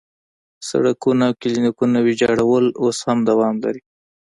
سړکونه 0.69 1.23
او 1.29 1.35
کلینیکونه 1.41 1.97
ویجاړول 2.01 2.65
اوس 2.81 2.97
هم 3.07 3.17
دوام 3.29 3.55
لري. 3.63 3.81